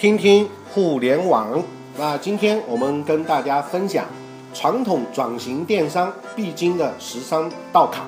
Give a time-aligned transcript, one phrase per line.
[0.00, 1.62] 听听互联网。
[1.98, 4.06] 那今天我们跟大家分享
[4.54, 8.02] 传统转型电商必经的十三道坎。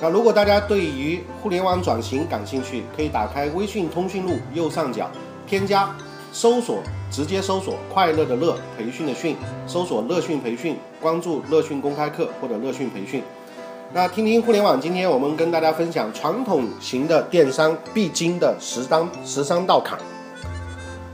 [0.00, 5.10] 那如果大家对于互联网转型感兴趣，可以打开微信通讯录右上角
[5.46, 5.94] 添加
[6.32, 6.78] 搜索，
[7.10, 9.36] 直接搜索“快乐的乐培训的训”，
[9.68, 13.22] 搜索“乐讯培训”，关注“乐讯公开课”或者“乐讯培训”。
[13.92, 19.98] 那听听互联网，今天我们跟大家分享传统型的电商必经的十三十三道坎。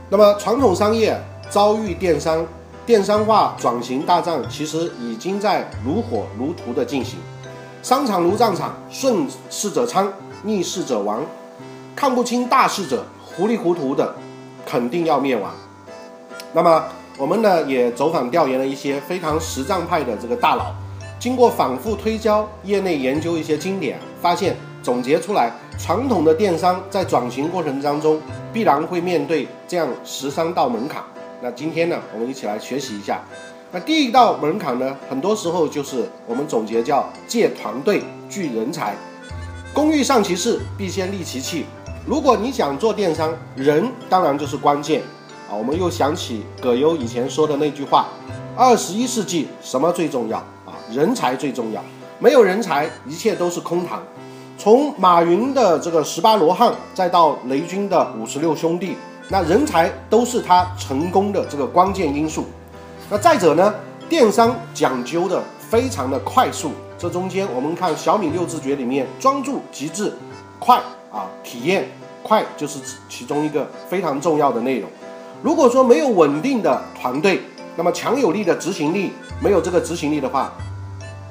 [0.09, 2.45] 那么传统商业遭遇电商
[2.85, 7.19] 电商化转型大战，其实已经在如火如荼的进行。
[7.83, 10.11] 商场如战场，顺势者昌，
[10.43, 11.21] 逆势者亡。
[11.95, 14.15] 看不清大势者，糊里糊涂的，
[14.65, 15.51] 肯定要灭亡。
[16.53, 16.85] 那么
[17.17, 20.73] 我们呢，也走访调研了一些非常实战派的这个大佬，
[21.19, 28.19] 经过反复推敲，业内研究一些经典，发现总结出来，传统的电商在转型过程当中。
[28.53, 31.03] 必然会面对这样十三道门槛。
[31.41, 33.21] 那今天呢，我们一起来学习一下。
[33.71, 38.95] 那第一道门槛呢，很多时候就是我们总结叫借团队聚人才。
[39.75, 41.65] 工欲善其事，必先利其器。
[42.03, 45.03] 如果你想做电商，人当然就是关键
[45.47, 45.53] 啊。
[45.53, 48.07] 我们又想起葛优以前说的那句话：
[48.55, 50.73] 二十一世纪什么最重要啊？
[50.91, 51.83] 人才最重要。
[52.17, 53.99] 没有人才，一切都是空谈。
[54.57, 58.97] 从马云的这个十八罗汉，再到雷军的五十六兄弟，
[59.29, 62.45] 那人才都是他成功的这个关键因素。
[63.07, 63.71] 那再者呢，
[64.09, 70.11] 电商讲究的非常的快速，这中间我们看小米六字诀里面，专注、极致、
[70.57, 71.87] 快啊，体验
[72.23, 74.89] 快就是其中一个非常重要的内容。
[75.43, 77.43] 如果说没有稳定的团队，
[77.75, 80.51] 那么强有力的执行力，没有这个执行力的话。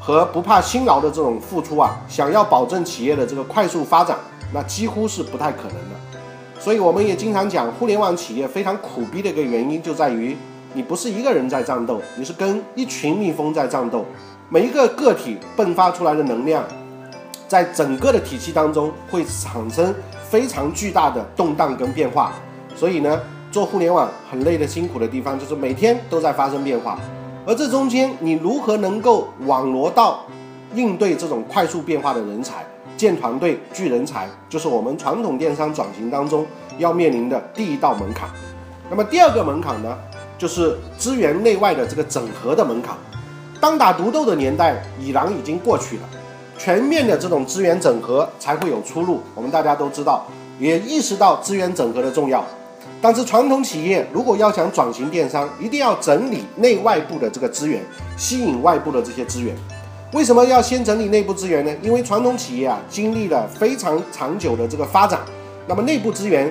[0.06, 4.16] 和不怕辛劳的这种付出啊，想要保证企业的这个快速发展，
[4.54, 6.60] 那几乎是不太可能的。
[6.60, 10.36] 所以我们也经常讲，互联网企业非常苦逼的一个原因就在于，
[10.74, 14.04] 你不是一个人在战斗，你是跟一群蜜蜂在战斗，
[14.48, 16.62] 每一个个体迸发出来的能量，
[17.48, 19.92] 在整个的体系当中会产生
[20.30, 22.32] 非常巨大的动荡跟变化。
[22.76, 26.96] 所以呢，做互联网很累的辛苦的地方，就是每天都在发生变化。
[27.46, 30.24] 而这中间，你如何能够网罗到
[30.74, 36.44] 应对这种快速变化的人才，建团队聚人才，就是我们传统电商转型当中
[36.76, 38.28] 要面临的第一道门槛。
[38.90, 39.96] 那么第二个门槛呢，
[40.36, 42.96] 就是资源内外的这个整合的门槛。
[43.60, 46.02] 单打独斗的年代已然已经过去了，
[46.58, 49.20] 全面的这种资源整合才会有出路。
[49.36, 50.26] 我们大家都知道，
[50.58, 52.44] 也意识到资源整合的重要。
[53.00, 57.82] 但是传统企业如果要想转型电商，一定要整理内外部的这个资源，
[58.16, 59.54] 吸引外部的这些资源。
[60.12, 61.72] 为什么要先整理内部资源呢？
[61.82, 65.20] 因为传统企业啊，经历了非常长久的这个发展，
[65.66, 66.50] 那么内部资源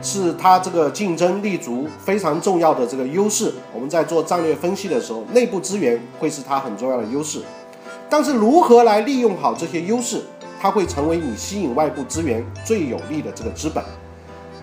[0.00, 3.52] 是它这个竞争立足非常重要的这个优势。
[3.74, 7.40] 我们在做战略分析的时候，内部资源会是它很重要的优势。
[8.08, 10.22] 但是如何来利用好这些优势，
[10.60, 13.82] 它会成为你吸引外部资源最有利的这个资本。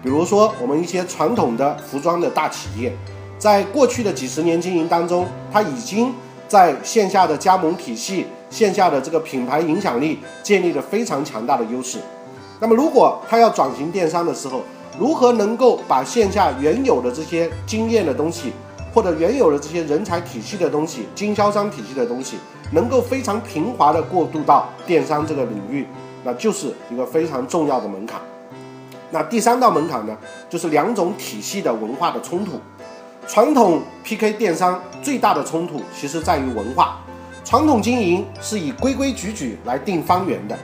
[0.02, 2.96] 比如说，我们一些传统的服装的大企业，
[3.38, 6.14] 在过去的几十年经营当中，它已经
[6.48, 12.00] 在线下的加盟体系、线下的这个品牌影响力建立了非常强大的优势。
[12.62, 14.62] 那么，如果它要转型电商的时候，
[14.98, 18.54] 如何能够把线下原有的这些经验的东西，
[18.94, 22.38] 或者原有的这些人才体系的东西、经销商体系的东西，
[22.72, 25.86] 能够非常平滑的过渡到电商这个领域，
[26.24, 28.20] 那就是一个非常重要的门槛。
[29.12, 30.16] 那第三道门槛呢，
[30.50, 32.60] 就是两种体系的文化的冲突。
[33.28, 37.00] 传统 PK 电商最大的冲突，其实在于文化。
[37.44, 40.58] 传统经营是以规规矩矩来定方圆的，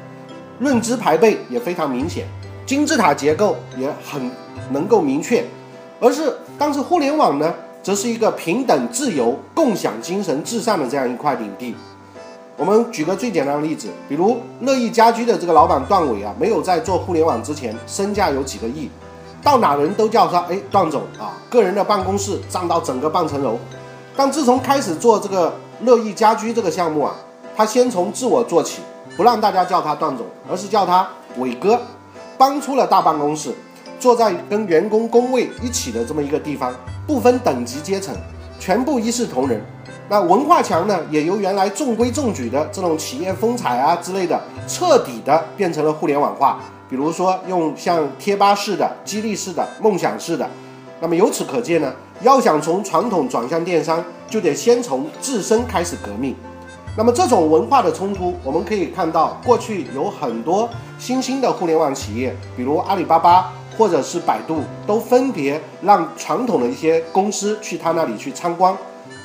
[0.60, 2.28] 认知排辈也非常明显，
[2.66, 4.30] 金字塔结构也很
[4.72, 5.44] 能够明确。
[6.00, 11.76] 而是，但是互联网呢，则是一个平等、自由、共享精神至上的这样一块领地。
[12.58, 18.90] 我们举个最简单的例子，比如乐意家居的这个老板段伟啊，没有在做互联网之前，身价有几个亿，
[19.44, 23.58] 到哪人都叫他哎段总啊，个人的办公室占到整个半层楼。
[24.16, 27.14] 但自从开始做这个乐意家居这个项目啊，
[27.58, 28.82] 他先从自我做起，
[29.18, 31.06] 不让大家叫他段总，而是叫他
[31.38, 31.78] 伟哥，
[32.38, 33.54] 搬出了大办公室，
[34.00, 36.74] 坐在跟员工工位一起的这么一个地方，
[37.06, 38.16] 不分等级阶层，
[38.58, 39.62] 全部一视同仁。
[40.08, 46.60] 那文化墙呢，也由原来中规中矩的这种企业风采啊之类的，彻底的变成了互联网化。
[46.88, 50.48] 比如说用像贴吧式的、激励式的、梦想式的。
[51.00, 51.92] 那么由此可见呢，
[52.22, 56.36] 要想从传统转向电商，就得先从自身开始革命。
[56.96, 60.70] 那么这种文化的冲突，我们可以看到过去有很多
[61.00, 68.74] 新兴的互联网企业，比如阿里巴巴或者是百度，都分别让传统的一些公司去他那里去参观。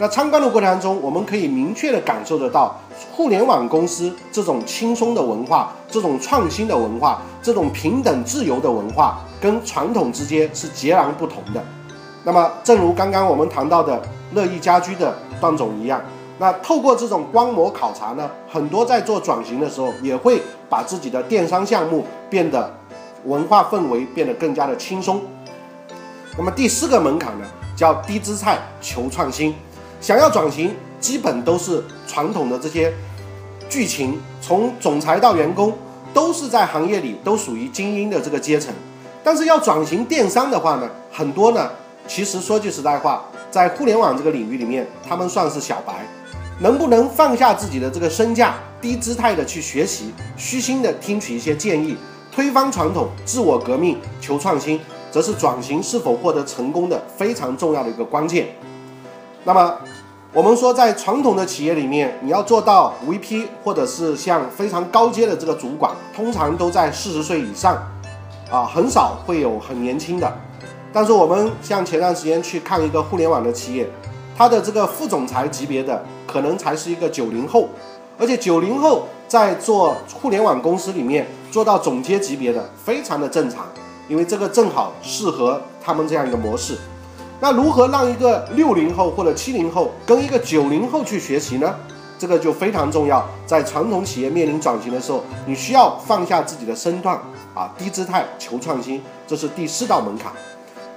[0.01, 2.75] 那参观的过程当中，我们可以明确的感受得到，
[3.13, 11.63] 互联网公司这种轻松的文化、这种创新的文化、这种平等自由的文化，跟传统之间是截然不同的。
[12.25, 14.01] 那么，正如刚刚我们谈到的
[14.33, 16.01] 乐意家居的段总一样，
[16.39, 22.75] 那透过这种观摩考察呢，很多在做转型的时候，也会把自己的电商项目变得
[23.27, 25.21] 文化氛围变得更加的轻松。
[26.39, 27.45] 那么第四个门槛呢，
[27.77, 29.55] 叫低姿态求创新。
[30.01, 32.93] 想要转型，基本都是传统的这些
[33.69, 35.77] 剧情，从总裁到员工，
[36.15, 38.73] 都是在行业里都属于精英的这个阶层。
[39.23, 41.71] 但是要转型电商的话呢，很多呢，
[42.09, 45.95] 其实说句实在话，在互联网这个领域里面，他们算是小白。
[46.61, 51.97] 能不能放下自己的这个身价，低姿态的去学习，虚心的听取一些建议，
[52.31, 54.79] 推翻传统，自我革命，求创新，
[55.11, 58.49] 则是转型是否获得成功的非常重要的一个关键。
[59.45, 59.79] 那么，
[60.33, 67.77] 我们说在传统的企业里面，你要做到 VP 或者是像非常高阶的这个主管，通常都在四十岁以上，
[68.49, 70.33] 啊，很少会有很年轻的。
[70.93, 73.91] 但是我们像前段时间去看一个互联网的企业，
[74.37, 77.69] 它的这个副总裁级别的可能才是一个九零后，
[78.17, 83.67] 而且九零后在做互联网公司里面做到总监级别的，非常的正常，
[84.09, 86.79] 因为这个正好适合他们这样一个模式。
[87.41, 91.75] 那如何让一个六零后或者七零后跟一个九零后去学习呢？
[92.19, 93.27] 这个就非常重要。
[93.47, 97.19] 在传统企业面临转型的时候，你需要放下自己的身段
[97.55, 100.31] 啊，低姿态求创新，这是第四道门槛。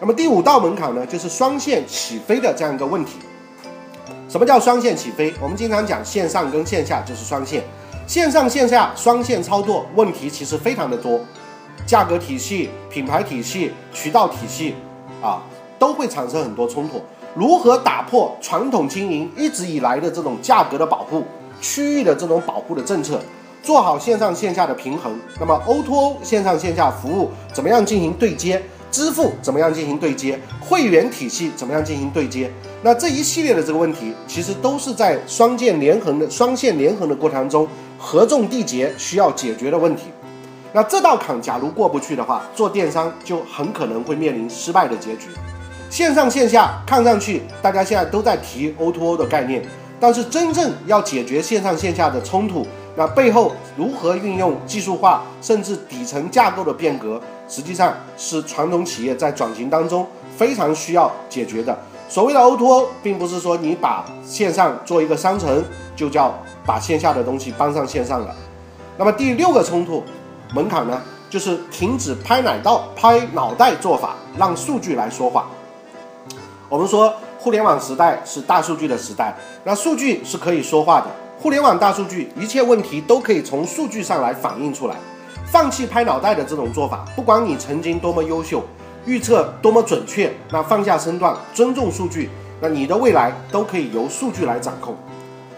[0.02, 3.20] 那么第五道门槛呢，就是双线起飞的这样一个问题。
[4.28, 5.34] 什么叫双线起飞？
[5.42, 7.64] 我们经常讲线上跟线下就是双线，
[8.06, 11.22] 线上线下双线操作问题其实非常的多，
[11.86, 14.76] 价格体系、品牌体系、渠道体系
[15.22, 15.42] 啊。
[15.84, 17.02] 都会产生很多冲突。
[17.36, 21.26] 如何打破传统经营一直以来的这种价格的保护、
[21.60, 23.20] 区域的这种保护的政策，
[23.62, 25.14] 做好线上线下的平衡？
[25.42, 28.64] 那么 O2O 线上线下服务怎么样进行对接？
[28.90, 30.40] 支付怎么样进行对接？
[30.62, 32.50] 会员体系怎么样进行对接？
[32.82, 37.68] 那这一系列的这个问题，其实都是在双线连横的双线连横的过程中，
[38.00, 40.04] 合众缔结需要解决的问题。
[40.72, 45.28] 那这道坎假如过不去的话，做电商就很可能会面临失败的结局。
[45.94, 49.64] 线上线下看上去大家现在都在提 O2O 的概念，
[50.00, 61.78] 但是真正要解决线上线下的冲突，那背后如何运用技术化甚至底层架构的变革，实际上是传统企业在转型当中非常需要解决的。
[62.10, 65.64] 所谓的 O2O，并不是说你把线上做一个商城
[65.96, 66.34] 就叫
[66.66, 68.36] 把线下的东西搬上线上了。
[68.98, 70.04] 那么第六个冲突
[70.56, 71.00] 门槛呢，
[71.30, 75.46] 就是停止拍奶道拍脑袋做法，让数据来说话。
[76.74, 79.32] 我们说互联网时代是大数据的时代，
[79.64, 81.06] 那数据是可以说话的。
[81.40, 84.96] 互联网大数据，一切问题都可以从数据上来反映出来。
[85.46, 88.64] 放弃拍脑袋的这种做法，不管你曾经多么优秀，
[89.06, 92.28] 预测多么准确，那放下身段，尊重数据，
[92.60, 94.96] 那你的未来都可以由数据来掌控。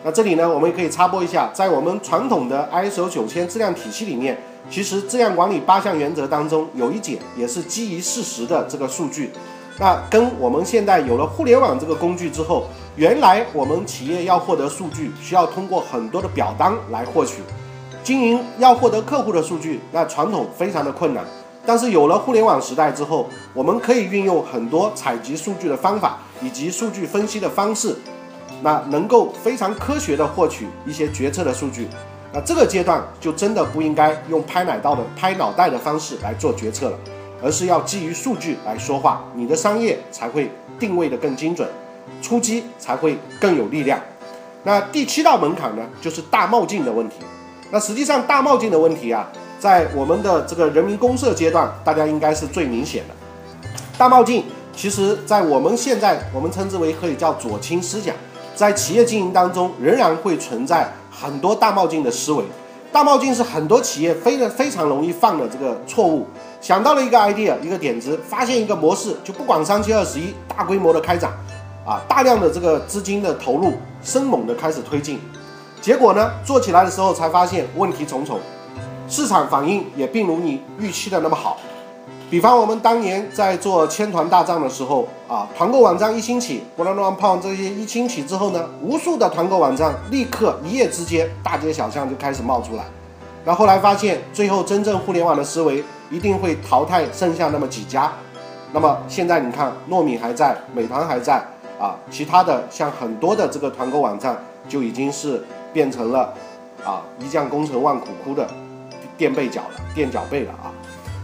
[0.03, 4.37] 那这里呢，我们也可以插播一下，在我们传统的 ISO 九千质量体系里面，
[4.69, 9.31] 其实质量管理八项原则当中有一节也是基于事实的这个数据。
[9.77, 17.41] 那跟我们现在有了互联网这个工具之后，原来我们企业要获得数据，需要通过很多的表单来获取，
[18.01, 21.25] 经营要获得客户的数据，那传统非常的困难。
[21.65, 27.97] 但是有了互联网时代之后，我们可以运用很多采集数据的方法以及数据分析的方式，
[28.61, 31.89] 那能够非常科学的获取一些决策的数据。
[32.31, 36.97] 那这个阶段就真的不应该用拍奶道的拍脑袋的方式来做决策了。
[37.45, 40.49] 而是要基于数据来说话，你的商业才会
[40.79, 41.69] 定位的更精准，
[42.19, 43.99] 出击才会更有力量。
[44.63, 47.17] 那第七道门槛呢，就是大冒进的问题。
[47.69, 49.27] 那实际上大冒进的问题啊，
[49.59, 53.13] 在我们的这个人民公社阶段，大家应该是最明显的。
[53.95, 58.15] 大冒进，其实在我们现在我们称之为可以叫左倾思想，
[58.55, 62.43] 在企业经营当中仍然会存在很多大冒进的思维。
[62.91, 66.25] 大冒进是很多企业非常非常容易犯的这个错误。
[66.65, 71.31] 想到了一个 idea，一个点子，发现一个模式，就不管三七二十一，大规模的开展，
[71.85, 75.19] 啊，大量的这个资金的投入，生猛的开始推进，
[75.79, 78.39] 结果呢，做起来的时候才发现问题重重，
[79.07, 81.57] 市场反应也并如你预期的那么好。
[82.31, 92.83] 比方我们当年在做千团大战的时候，啊，团购网站一兴起，波浪乱胖这些一兴起之后呢，无数的团购网站立刻一夜之间大街小巷就开始冒出来。
[93.47, 98.11] 那后来发现，最后真正互联网的思维一定会淘汰剩下那么几家。
[98.71, 101.41] 那么现在你看，糯米还在，美团还在
[101.79, 106.33] 啊，其他的像很多的这个团购网站就已经是变成了
[106.83, 108.47] 啊一将功成万骨枯的
[109.17, 110.71] 垫背脚了，垫脚背了啊。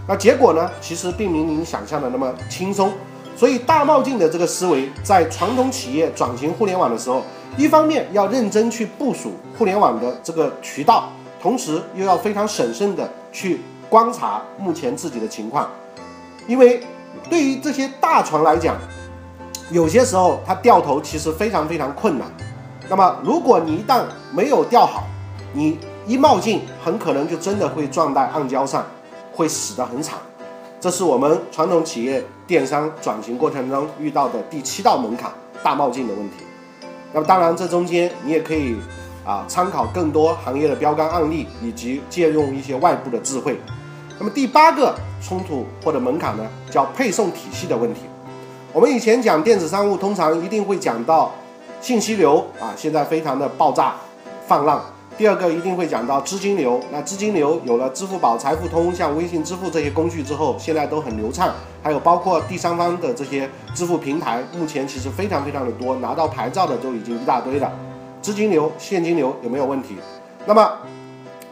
[0.07, 2.91] 那结果呢，其实并没您想象的那么轻松。
[3.35, 7.23] 所以大冒进的这个思维，在传统企业转型互联网的时候，
[7.57, 11.09] 一方面要认真去部署互联网的这个渠道，
[11.41, 13.61] 同时又要非常审慎的去
[13.91, 15.69] 观察目前自己的情况，
[16.47, 16.81] 因为
[17.29, 18.77] 对于这些大船来讲，
[19.69, 22.25] 有些时候它掉头其实非常非常困难。
[22.87, 25.03] 那么如果你一旦没有掉好，
[25.51, 28.85] 你一冒进，很可能就真的会撞在暗礁上，
[29.33, 30.17] 会死得很惨。
[30.79, 35.29] 这是我们传统企业电商转型过程中遇到的第七道门槛——
[35.61, 36.37] 大冒进的问题。
[37.11, 38.77] 那么，当然这中间你也可以
[39.25, 43.59] 啊参考更多行业的标杆案例，以及借用一些外部的智慧。
[44.21, 48.01] 那么第八个冲突或者门槛呢，叫配送体系的问题。
[48.71, 51.31] 我们以前讲电子商务，通常一定会讲到
[51.81, 53.95] 信息流啊，现在非常的爆炸
[54.47, 54.79] 泛滥。
[55.17, 61.51] 第二个一定会讲到资金流，那资金流有了支付宝、财付通、像微信支付这些工具之后，现在都很流畅。
[61.81, 67.71] 还有包括第三方的这些支付平台，目前其实非常非常的多，拿到牌照的都已经一大堆了。
[68.21, 69.97] 资金流、现金流有没有问题？
[70.45, 70.71] 那么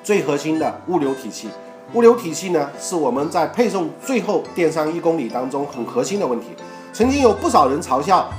[0.04, 1.50] 最核心的物流体系，
[1.94, 6.48] 物流体系呢是我们在配送最后电商一公里当中很核心的问题。
[6.94, 8.30] 曾经有不少人嘲笑。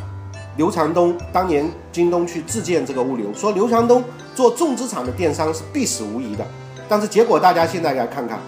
[0.56, 4.02] 刘强东当年京东去自建这个物流，说刘强东
[4.34, 6.44] 做重资产的电商是必死无疑的。
[6.88, 8.38] 但是结果大家现在来看看，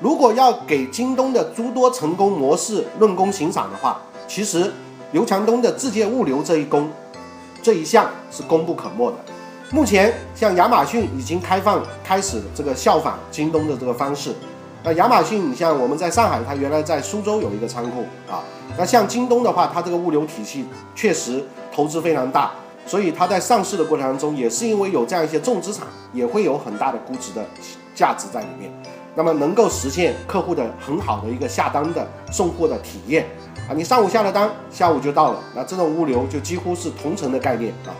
[0.00, 4.72] 如果要给京东的诸多成功模式论功行赏的话，其实
[5.12, 6.88] 刘强东的自建物流这一功，
[7.60, 9.16] 这一项是功不可没的。
[9.70, 14.34] 目前像亚马逊已经开放开始这个效仿京东的这个方式。
[14.82, 18.42] 那亚马逊，你像我们在上海，它原来在苏州有一个仓库啊。
[18.78, 22.52] 那像京东的话，它这个物流体系确实投资非常大，
[22.86, 27.44] 所以它在上市的过程当中，也是因为有这样一些重资产，也会有很大的估值的
[27.94, 28.72] 价值在里面。
[29.14, 33.26] 那么能够实现客户的很好的一个下单的送货的体验
[33.68, 37.92] 啊，你上午下了单，下午就到了，那这种物流就几乎是同城的概念啊。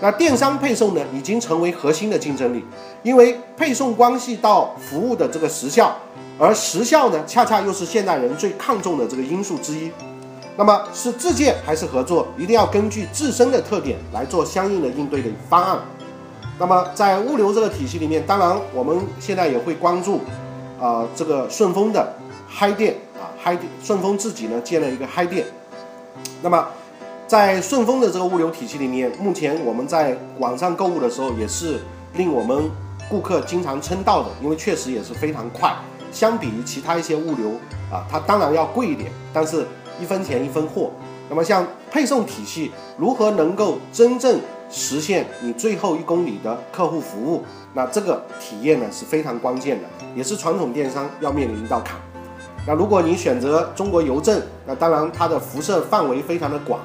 [0.00, 2.64] 那电商配送呢，已经成为核心的竞争力，
[3.02, 5.96] 因为配送关系到服务的这个时效，
[6.38, 9.90] 而时效呢，恰恰又是现代人最看重的这个因素之一。
[10.58, 15.78] 那么是自建还是合作，一定要根据自身的特点来做相应的应对的方案。
[16.58, 20.20] 那么在物流这个体系里面，当然我们现在也会关注，
[20.80, 22.14] 啊，这个顺丰的
[22.48, 25.46] 嗨店啊，嗨店，顺丰自己呢建了一个嗨店。
[26.40, 26.66] 那么
[27.26, 31.80] 在顺丰的这个物流体系里面，目前我们在网上购物的时候，也是
[32.14, 32.70] 令我们
[33.08, 35.74] 顾客经常称道的，因为确实也是非常快。
[36.12, 37.50] 相比于其他一些物流
[37.90, 39.66] 啊，它当然要贵一点，但是。
[39.98, 40.90] 一分钱一分货，
[41.30, 44.38] 那么像配送体系如何能够真正
[44.70, 47.42] 实现你最后一公里的客户服务？
[47.72, 51.96] 那这个体验呢是非常关键的，也是传统电商要面临一道坎。
[52.66, 56.78] 那如果你选择中国邮政，那当然它的辐射范围非常的广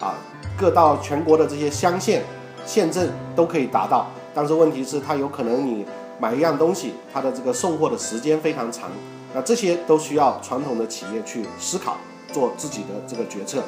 [0.00, 0.14] 啊，
[0.56, 2.22] 各到全国的这些乡县
[2.66, 4.06] 县镇都可以达到。
[4.34, 5.84] 但是问题是它有可能你
[6.18, 8.90] 买一样东西，它的这个送货的时间非常长，
[9.34, 11.96] 那这些都需要传统的企业去思考。
[12.30, 13.62] 做自己的这个决策，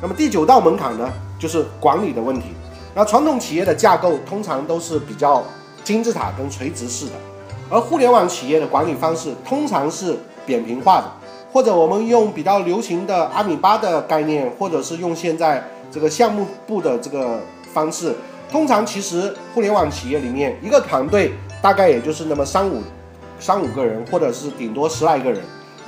[0.00, 2.50] 那么第九道门槛呢，就是管理的问题。
[2.94, 5.42] 那传统企业的架构通常都是比较
[5.82, 7.12] 金字塔跟垂直式的，
[7.68, 10.16] 而互联网企业的管理方式通常是
[10.46, 11.10] 扁平化的，
[11.52, 17.40] 或者我们用比较流行的阿米巴的概念，或者是用现在这个项目部的这个
[17.72, 18.14] 方式。
[18.50, 22.80] 通常其实互联网企业里面一个团队大概也就是那么三五
[23.40, 25.42] 三五个人，或者是顶多十来个人。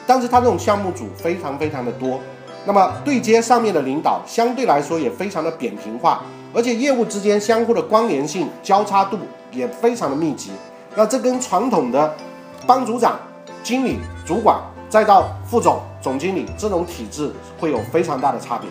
[0.07, 2.19] 但是它这种项目组非常非常的多，
[2.65, 6.23] 那么对接上面的领导相对来说也非常的扁平化，
[6.55, 9.19] 而且业务之间相互的关联性交叉度
[9.53, 10.50] 也非常的密集。
[10.97, 12.15] 那这跟传统的
[12.67, 13.19] 班组长、
[13.62, 17.30] 经理、主管再到副总、总经理这种体制
[17.61, 18.68] 会有非常大的差别。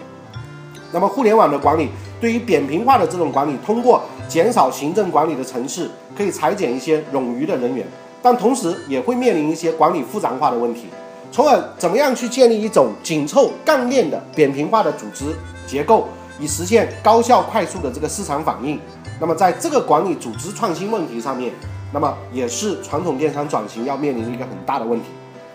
[0.91, 7.85] 那么互联网的管理对于扁平化的这种管理，通过减少行政管理的层次，可以裁减一些冗余的人员，
[8.21, 10.87] 但同时也会面临一些管理复杂化的问题。
[11.29, 15.25] 从而怎么样去建立一种紧凑干练的扁平化的组织
[15.67, 16.07] 结构，
[16.39, 18.79] 以实现高效快速的这个市场反应？
[19.19, 21.51] 那么在这个管理组织创新问题上面，
[21.91, 25.07] 那么也是传统电商转型要面临的一个很大的问题。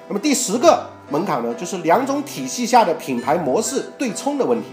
[0.08, 4.66] 那么第十个门槛呢，就是两种体系下的品牌模式对冲的问题。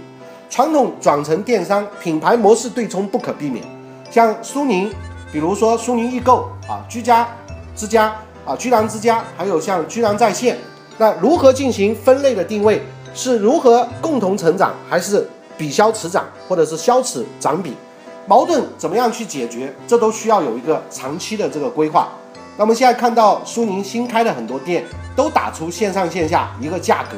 [0.50, 3.64] 传统转成电商，品牌模式对冲不可避免。
[4.10, 4.92] 像苏宁，
[5.32, 7.28] 比如说苏宁易购啊，居家
[7.76, 10.58] 之家啊，居然之家，还有像居然在线。
[10.98, 12.82] 那如何进行分类的定位？
[13.14, 17.74] 是如何共同成长，还是比消此长，或者是消此长比？
[18.28, 19.74] 矛盾怎么样去解决？
[19.88, 22.10] 这都需要有一个长期的这个规划。
[22.60, 24.84] 那么现在看到苏宁新开的很多店，
[25.16, 27.16] 都打出线上线下一个价格。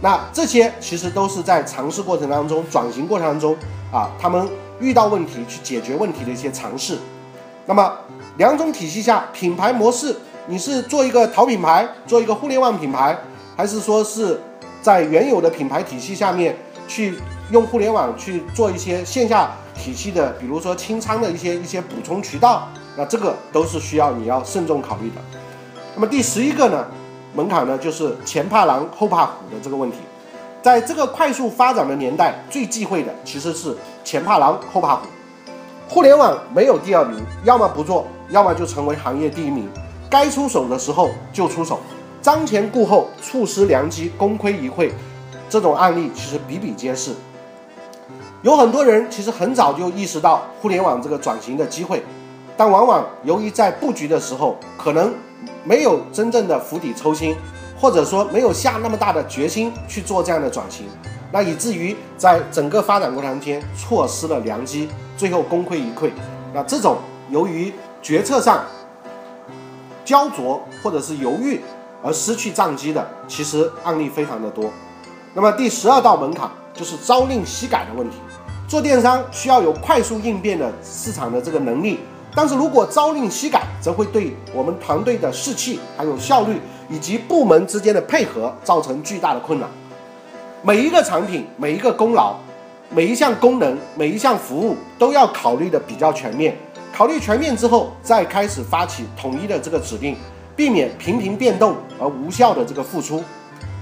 [0.00, 3.56] 那这些其实都是在尝试过程当中、转型过程当中
[3.90, 6.96] 啊，他们遇到问题去解决问题的一些尝试。
[7.66, 7.92] 那么
[8.38, 10.14] 两种体系下，品牌模式，
[10.46, 13.18] 你是做一个淘品牌，做一个互联网品牌，
[13.56, 14.40] 还是说是
[14.80, 17.18] 在原有的品牌体系下面去
[17.50, 19.50] 用互联网去做一些线下？
[19.74, 25.16] 体系的，比如说清仓的一些一些补充渠道，那这个都是需要你要慎重考虑的。
[25.94, 26.86] 那么第十一个呢，
[27.34, 29.98] 门槛呢就是前怕狼后怕虎的这个问题。
[30.62, 35.06] 在这个快速发展的年代，最忌讳的其实是前怕狼后怕虎。
[35.88, 39.68] 互联网没有第二名，要么不做，要么就成为行业第一名。
[40.10, 41.78] 该出手的时候就出手，
[42.22, 44.90] 瞻前顾后，错失良机，功亏一篑，
[45.48, 47.12] 这种案例其实比比皆是。
[48.42, 52.02] 有很多人其实很早就意识到互联网这个转型的机会，
[52.56, 55.12] 但往往由于在布局的时候可能
[55.64, 57.36] 没有真正的釜底抽薪，
[57.78, 60.86] 或者说没有下那么大的决心去做这样的转型，
[61.30, 66.10] 那以至于在整个发展过程中间错失了良机，最后功亏一篑。
[66.54, 66.96] 那这种
[67.30, 68.64] 由于决策上
[70.04, 71.60] 焦灼或者是犹豫
[72.02, 74.70] 而失去战机的，其实案例非常的多。
[75.34, 78.16] 那么第十二道门槛就是朝令夕改的问题。
[78.66, 82.00] 做电商需要有快速应变的市场的这个能力，
[82.36, 89.66] 但是如果朝令夕改，则会对我们团队的士气、还有效率以及部门之间的配合造成巨大的困难。
[90.60, 92.36] 每一个产品、每一个功劳、
[92.90, 96.54] 每一项功能、每一项服务都要考虑的比较全面。
[96.92, 100.14] 考虑全面之后，再开始发起统一的这个指令，
[100.54, 103.24] 避免频频变动而无效的这个付出。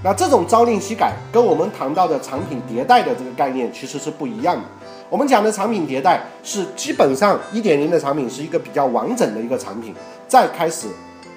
[0.01, 4.63] 那这种朝令夕改跟我们谈到的产品迭代的这个概念其实是不一样的。
[5.09, 9.93] 我们讲的产品迭代是基本上一点零的产品是一个比较完整的一个产品，
[10.27, 10.87] 再开始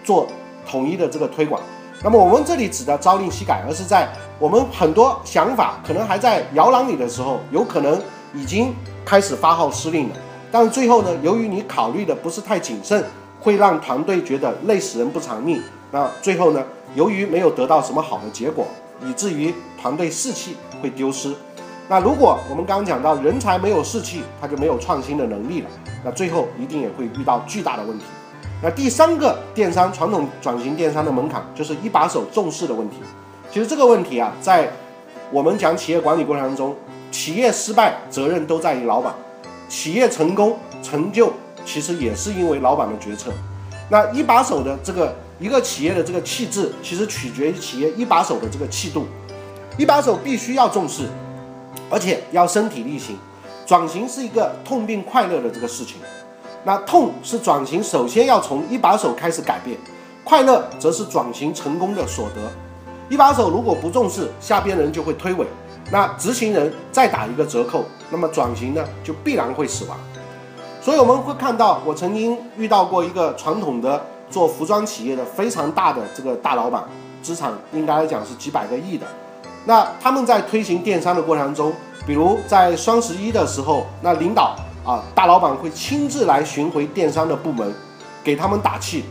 [0.03, 0.27] 做
[0.67, 1.61] 统一的这个推广。
[2.03, 8.01] 那么我们这里指的朝令夕改，而是在我们很多想法可能还在摇篮里的时候，有可能
[8.35, 10.15] 已经开始发号施令了。
[10.51, 13.05] 但最后呢，由于你考虑的不是太谨慎，
[13.39, 15.63] 会让团队觉得累死人不偿命。
[15.91, 16.65] 那最后呢？
[16.95, 18.67] 由于没有得到什么好的结果，
[19.07, 21.35] 以至于团队士气会丢失。
[21.89, 25.71] 那如果我们刚刚讲到人才没有士气，他就没有创新的能力了。
[26.05, 28.05] 那最后一定也会遇到巨大的问题。
[28.63, 32.97] 那第三个电商传统转型电商的门槛就是一把手重视的问题。
[33.51, 34.71] 其实这个问题啊，在
[35.31, 36.77] 我们讲企业管理过程中，
[37.11, 39.15] 企业失败责任都在于老板，
[39.69, 41.33] 企业成功成就
[41.65, 43.31] 其实也是因为老板的决策。
[43.89, 45.15] 那一把手的这个。
[45.41, 49.07] 一个企业的这个气质，其实取决于企业一把手的这个气度。
[49.77, 51.05] 一把手必须要重视，
[51.91, 53.17] 而且要身体力行。
[53.67, 55.97] 转型是一个痛并快乐的这个事情。
[56.65, 59.77] 那痛是转型首先要从一把手开始改变，
[60.25, 62.51] 快乐则是转型成功的所得。
[63.09, 65.45] 一把手如果不重视，下边人就会推诿。
[65.91, 69.99] 那执行人再打一个折扣，那么转型呢就必然会死亡。
[70.81, 74.05] 所以我们会看到，我曾经遇到过一个传统的。
[74.31, 76.85] 做服装企业的非常大的这个大老板，
[77.23, 79.07] 资产应该来讲是几百个亿的。
[79.69, 81.71] 那他们在推行电商的过程中，
[82.07, 87.71] 比如在双十一的时候，那领导啊大老板会亲自来巡回电商的部门，
[88.25, 89.05] 给他们打气。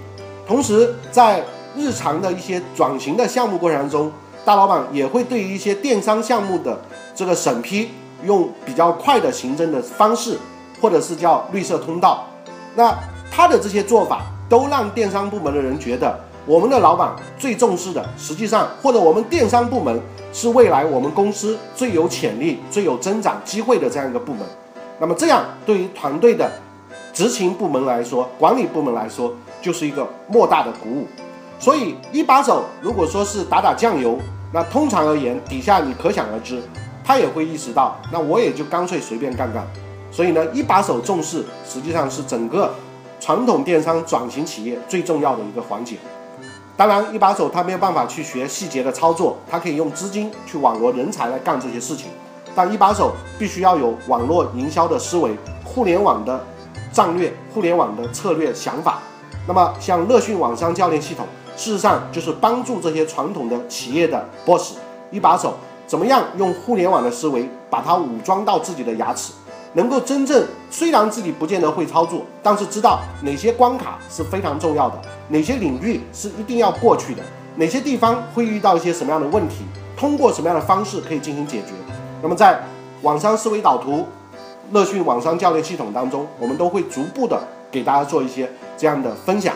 [0.47, 1.43] 同时在
[1.75, 4.11] 日常的一些转型的项目过程中，
[4.43, 6.75] 大老板也会对于一些电商项目的
[7.13, 7.91] 这个审批，
[8.23, 10.39] 用比较快的行政的方式，
[10.81, 12.25] 或者是叫绿色通道。
[12.73, 12.97] 那
[13.29, 14.23] 他的这些做法。
[14.49, 20.01] 都让电商部门的人觉得，我们的老板最重视的，实际上或者我们电商部门
[20.37, 24.45] 是未来我们公司最有潜力、最有增长机会的这样一个部门。
[24.99, 26.47] 那么这样对于团队的
[27.11, 31.07] 执行部门来说、管理部门来说，就是一个莫大的鼓舞。
[31.57, 34.19] 所以一把手如果说是打打酱油，
[34.53, 36.61] 那通常而言，底下你可想而知，
[37.03, 39.65] 他也会意识到，那我也就干脆随便干干。
[40.11, 42.71] 所以呢，一把手重视，实际上是整个。
[43.19, 45.95] 传统电商转型企业最重要的一个环节，
[46.77, 52.11] 当然一把手他没有办法去学细节的操作，他可以用资金去网罗人才来干这些事情，
[52.55, 55.35] 但一把手必须要有网络营销的思维、
[55.65, 56.39] 互联网的
[56.93, 58.99] 战略、互联网的策略想法。
[59.47, 64.75] 那么像乐讯网商教练系统，事实上就是帮助这些传统的企业的 boss
[65.09, 65.55] 一把手，
[65.87, 69.33] 怎么样用互联网的思维把它武装到自己的牙齿。
[69.73, 74.99] 能够真正虽然自己不见得会操作，但是知道哪些关卡是非常重要的，
[75.29, 77.21] 哪些领域是一定要过去的，
[77.55, 81.73] 哪些地方会遇到一些什么样的问题，通过什么样的方式可以进行解决。
[82.21, 82.59] 那么在
[83.03, 84.05] 网商思维导图、
[84.71, 89.53] 乐讯网商教练系统当中，我们都会逐步的给大家做一些这样的分享。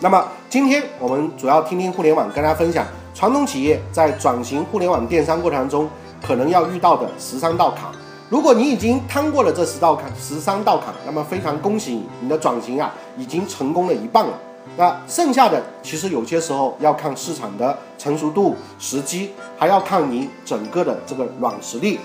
[0.00, 5.88] 那么今天我们主要听听互联网，跟大家分享传统企业在转型互联网电商过程中
[6.22, 7.86] 可能要遇到的十三道坎。
[8.34, 14.32] 如果你已经趟过了这十道坎、十三道坎，那么非常恭喜你，你的转型啊已经成功了一半了。
[14.76, 22.00] 那剩下的其实有些时候要看市场的成熟度、时机，还要看你整个的这个软实力。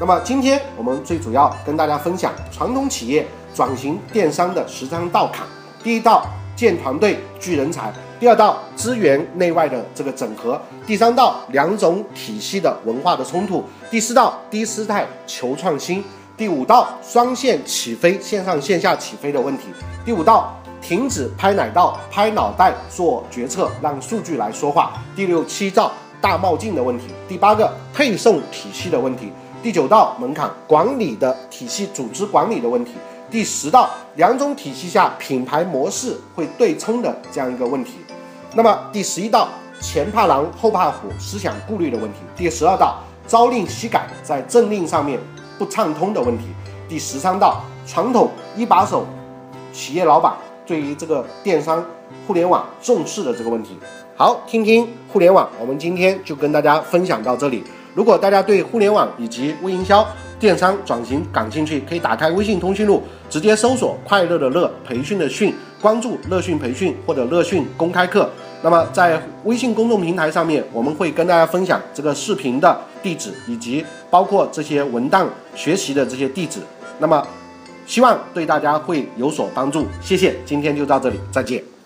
[0.00, 5.46] 那么今天我们最主要跟大家分享传统企业转型电商的十三道坎。
[5.84, 6.26] 第一道。
[6.56, 16.02] 建团队聚人才，第二道资源内外的这个整合，第三道两种体系的文化的冲突，第四道低姿态求创新，
[16.36, 19.66] 第五道双线起飞线上线下起飞的问题，
[20.04, 20.52] 第五道
[20.82, 29.30] 停止拍奶道拍脑袋做决策，让数据来说话，第六七道大冒进的问题，第八个配送体系的问题，
[29.62, 32.94] 第九道门槛管理的体系组织管理的问题。
[33.30, 37.98] 第十道两种体系下品牌模式会对冲的这样一个问题，
[38.54, 39.48] 那么第十一道
[39.80, 45.20] 前怕狼后怕虎思想顾虑的问题，第十二道朝令夕改在政令上面
[45.58, 46.44] 不畅通的问题，
[46.88, 49.06] 第十三道传统一把手
[49.72, 50.34] 企业老板
[50.66, 51.84] 对于这个电商
[52.26, 53.76] 互联网重视的这个问题。
[54.16, 57.62] 好，听听互联网，我们今天就跟大家分享到这里。
[57.94, 60.06] 如果大家对互联网以及微营销，
[60.38, 68.30] 电商转型感兴趣，可以打开微信通讯录，直接搜索“快乐的乐培训的训”，关注“乐讯培训”或者“乐讯公开课”。
[68.62, 76.60] 那么在微信公众平台上面，我们会跟大家分享这个视频的地址，以及包括这些文档学习的这些地址。
[76.98, 77.26] 那么
[77.86, 79.86] 希望对大家会有所帮助。
[80.00, 81.77] 谢谢，今天就到这里，再见。